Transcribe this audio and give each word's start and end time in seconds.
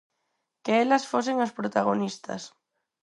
Que 0.63 0.73
elas 0.83 1.07
fosen 1.11 1.37
as 1.45 1.55
protagonistas. 1.59 2.41